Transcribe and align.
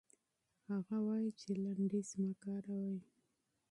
هغه 0.71 0.95
وايي 1.05 1.31
چې 1.39 1.49
لنډيز 1.63 2.09
مه 2.21 2.31
کاروئ. 2.43 2.97